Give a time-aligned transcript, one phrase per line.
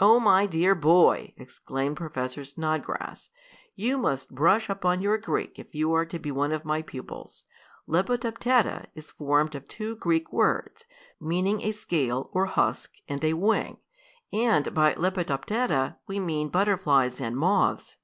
[0.00, 3.28] "Oh, my dear boy!" exclaimed Professor Snodgrass.
[3.76, 6.82] "You must brush up on your Greek if you are to be one of my
[6.82, 7.44] pupils.
[7.86, 10.84] Lepidoptera is formed of two Greek words,
[11.20, 13.76] meaning a scale, or husk, and a wing,
[14.32, 17.96] and by lepidoptera we mean butterflies and moths."